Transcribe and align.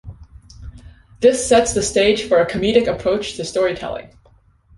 This 1.19 1.47
sets 1.47 1.75
the 1.75 1.83
stage 1.83 2.23
for 2.27 2.39
a 2.39 2.49
comedic 2.49 2.87
approach 2.87 3.35
to 3.35 3.45
storytelling. 3.45 4.09